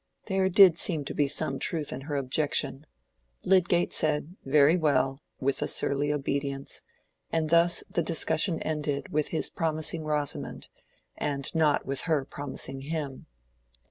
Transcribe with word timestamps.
There 0.25 0.49
did 0.49 0.79
seem 0.79 1.05
to 1.05 1.13
be 1.13 1.27
some 1.27 1.59
truth 1.59 1.93
in 1.93 2.01
her 2.09 2.15
objection. 2.15 2.87
Lydgate 3.43 3.93
said, 3.93 4.35
"Very 4.43 4.75
well," 4.75 5.19
with 5.39 5.61
a 5.61 5.67
surly 5.67 6.11
obedience, 6.11 6.81
and 7.31 7.51
thus 7.51 7.83
the 7.87 8.01
discussion 8.01 8.59
ended 8.63 9.09
with 9.09 9.27
his 9.27 9.51
promising 9.51 10.03
Rosamond, 10.03 10.69
and 11.17 11.53
not 11.53 11.85
with 11.85 12.01
her 12.09 12.25
promising 12.25 12.81
him. 12.81 13.27